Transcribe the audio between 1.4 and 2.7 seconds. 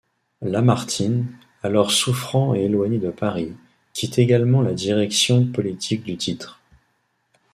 alors souffrant et